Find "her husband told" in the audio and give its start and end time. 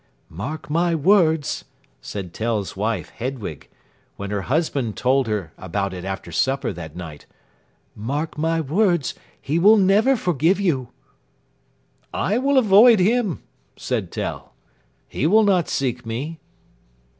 4.31-5.27